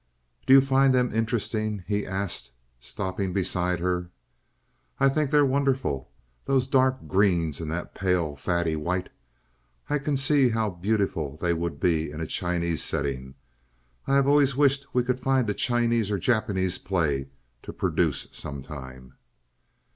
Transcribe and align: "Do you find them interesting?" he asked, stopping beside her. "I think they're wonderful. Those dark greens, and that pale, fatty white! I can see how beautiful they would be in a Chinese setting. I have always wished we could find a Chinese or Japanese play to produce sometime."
"Do 0.47 0.53
you 0.55 0.61
find 0.61 0.95
them 0.95 1.13
interesting?" 1.13 1.83
he 1.85 2.07
asked, 2.07 2.53
stopping 2.79 3.33
beside 3.33 3.79
her. 3.81 4.09
"I 4.99 5.07
think 5.09 5.29
they're 5.29 5.45
wonderful. 5.45 6.09
Those 6.45 6.67
dark 6.67 7.05
greens, 7.07 7.61
and 7.61 7.69
that 7.69 7.93
pale, 7.93 8.35
fatty 8.35 8.75
white! 8.75 9.09
I 9.91 9.99
can 9.99 10.17
see 10.17 10.49
how 10.49 10.71
beautiful 10.71 11.37
they 11.37 11.53
would 11.53 11.79
be 11.79 12.09
in 12.09 12.19
a 12.19 12.25
Chinese 12.25 12.83
setting. 12.83 13.35
I 14.07 14.15
have 14.15 14.27
always 14.27 14.55
wished 14.55 14.87
we 14.91 15.03
could 15.03 15.19
find 15.19 15.47
a 15.51 15.53
Chinese 15.53 16.09
or 16.09 16.17
Japanese 16.17 16.79
play 16.79 17.27
to 17.61 17.71
produce 17.71 18.25
sometime." 18.31 19.13